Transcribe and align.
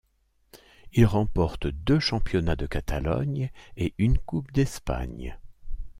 Il 0.93 1.05
remporte 1.05 1.67
deux 1.67 1.99
championnats 1.99 2.55
de 2.55 2.65
Catalogne 2.65 3.51
et 3.77 3.93
une 3.99 4.17
Coupe 4.17 4.51
d'Espagne. 4.51 5.37